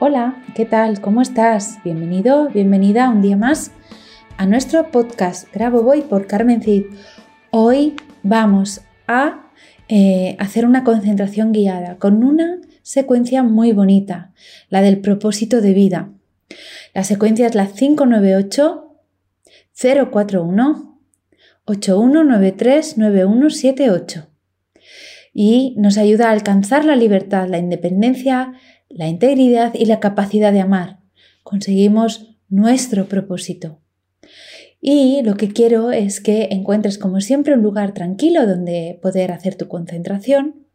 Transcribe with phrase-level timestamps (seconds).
[0.00, 1.00] Hola, ¿qué tal?
[1.00, 1.82] ¿Cómo estás?
[1.82, 3.72] Bienvenido, bienvenida un día más
[4.36, 6.84] a nuestro podcast Grabo Voy por Carmen Cid.
[7.50, 9.50] Hoy vamos a
[9.88, 14.30] eh, hacer una concentración guiada con una secuencia muy bonita,
[14.68, 16.10] la del propósito de vida.
[16.94, 18.94] La secuencia es la 598
[20.12, 21.00] 041
[21.66, 24.28] 81939178
[25.34, 28.52] y nos ayuda a alcanzar la libertad, la independencia,
[28.88, 31.00] la integridad y la capacidad de amar.
[31.42, 33.80] Conseguimos nuestro propósito.
[34.80, 39.56] Y lo que quiero es que encuentres como siempre un lugar tranquilo donde poder hacer
[39.56, 40.66] tu concentración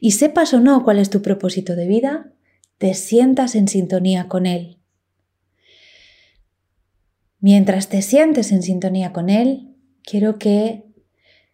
[0.00, 2.32] y sepas o no cuál es tu propósito de vida,
[2.78, 4.78] te sientas en sintonía con él.
[7.38, 10.84] Mientras te sientes en sintonía con él, quiero que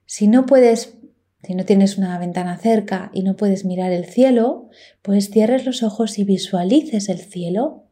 [0.06, 0.99] si no puedes
[1.42, 4.68] si no tienes una ventana cerca y no puedes mirar el cielo,
[5.02, 7.84] pues cierres los ojos y visualices el cielo,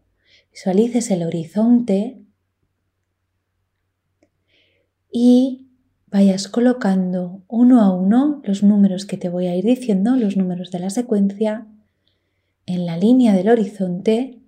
[0.52, 2.20] visualices el horizonte.
[5.10, 5.68] Y
[6.06, 10.70] vayas colocando uno a uno los números que te voy a ir diciendo, los números
[10.70, 11.66] de la secuencia,
[12.66, 14.40] en la línea del horizonte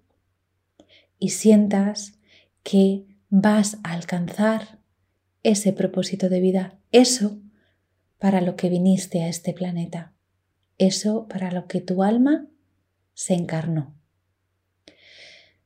[1.18, 2.18] y sientas
[2.62, 4.78] que vas a alcanzar
[5.42, 7.38] ese propósito de vida, eso
[8.20, 10.14] para lo que viniste a este planeta,
[10.76, 12.46] eso para lo que tu alma
[13.14, 13.98] se encarnó.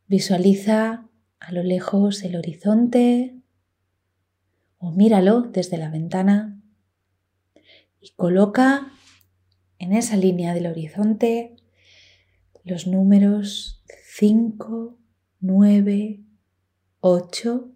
[0.06, 1.10] Visualiza
[1.40, 3.36] a lo lejos el horizonte
[4.78, 6.62] o míralo desde la ventana
[8.00, 8.92] y coloca
[9.78, 11.56] en esa línea del horizonte
[12.62, 13.84] los números
[14.16, 14.96] 5,
[15.40, 16.24] 9,
[17.00, 17.72] 8.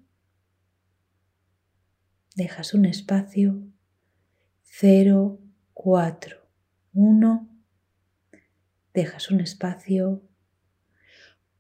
[2.37, 3.65] Dejas un espacio
[4.81, 5.41] 0,
[5.75, 6.37] 4,
[6.93, 7.49] 1,
[8.95, 10.23] dejas un espacio,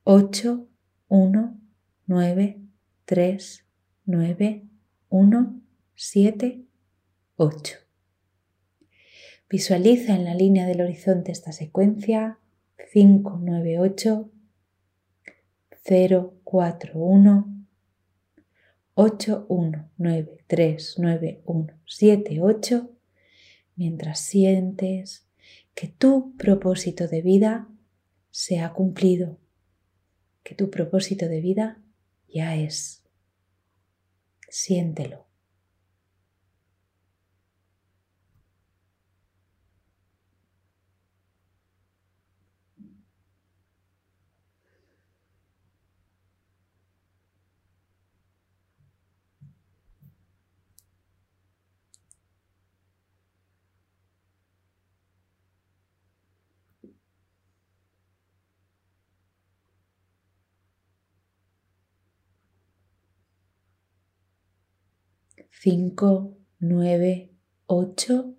[0.05, 0.69] 8,
[1.09, 1.61] 1,
[2.07, 2.61] 9,
[3.07, 3.67] 3,
[4.05, 4.69] 9,
[5.09, 5.63] 1,
[5.97, 6.65] 7,
[7.35, 7.75] 8.
[9.51, 12.39] Visualiza en la línea del horizonte esta secuencia.
[12.93, 14.31] 5, 9, 8,
[15.83, 17.67] 0, 4, 1,
[18.95, 22.95] 8, 1, 9, 3, 9, 1, 7, 8
[23.79, 25.27] mientras sientes
[25.75, 27.69] que tu propósito de vida
[28.31, 29.39] se ha cumplido,
[30.43, 31.81] que tu propósito de vida
[32.29, 33.05] ya es.
[34.49, 35.28] Siéntelo.
[65.51, 67.33] 5, 9,
[67.67, 68.35] 8,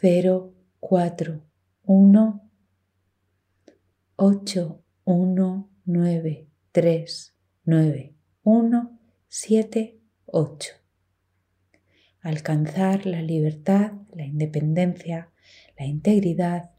[0.00, 1.42] 0, 4,
[1.84, 2.50] 1,
[4.16, 7.34] 8, 1, 9, 3,
[7.64, 10.72] 9, 1, 7, 8.
[12.20, 15.30] Alcanzar la libertad, la independencia,
[15.78, 16.70] la integridad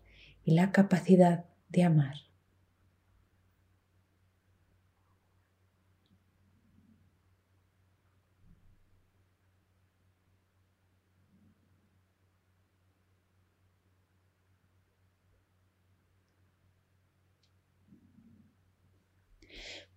[0.43, 2.28] y la capacidad de amar.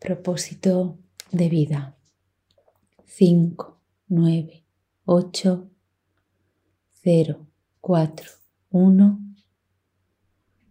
[0.02, 0.98] Propósito
[1.30, 1.96] de vida.
[3.06, 4.64] 5, 9,
[5.04, 5.70] 8,
[7.04, 7.46] 0,
[7.80, 8.30] 4,
[8.70, 9.20] 1,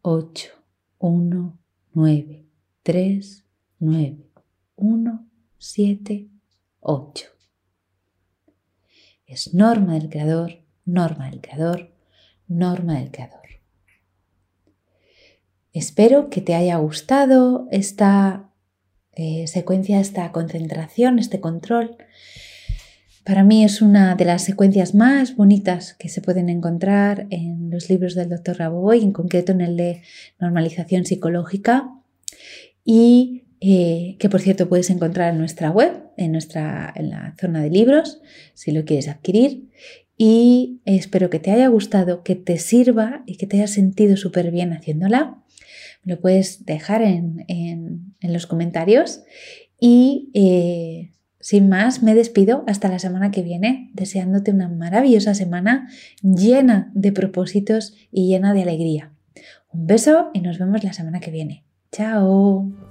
[0.01, 0.49] 8,
[0.97, 1.59] 1,
[1.93, 2.45] 9,
[2.83, 3.45] 3,
[3.79, 4.29] 9,
[4.75, 6.29] 1, 7,
[6.81, 7.25] 8.
[9.25, 11.93] Es norma del creador, norma del creador,
[12.47, 13.41] norma del creador.
[15.71, 18.50] Espero que te haya gustado esta
[19.21, 21.95] eh, secuencia, esta concentración, este control.
[23.23, 27.87] Para mí es una de las secuencias más bonitas que se pueden encontrar en los
[27.87, 28.57] libros del Dr.
[28.57, 30.01] Raboboy, en concreto en el de
[30.39, 31.91] normalización psicológica,
[32.83, 37.61] y eh, que por cierto puedes encontrar en nuestra web, en, nuestra, en la zona
[37.61, 38.21] de libros,
[38.55, 39.69] si lo quieres adquirir.
[40.23, 44.51] Y espero que te haya gustado, que te sirva y que te hayas sentido súper
[44.51, 45.41] bien haciéndola
[46.03, 49.23] lo puedes dejar en, los comentarios.
[49.79, 55.89] Y eh, sin más, me despido hasta la semana que viene, deseándote una maravillosa semana
[56.21, 59.11] llena de propósitos y llena de alegría.
[59.73, 61.63] Un beso y nos vemos la semana que viene.
[61.91, 62.90] Chao.